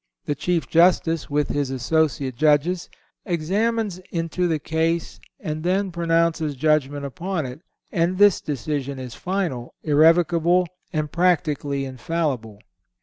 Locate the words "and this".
7.91-8.41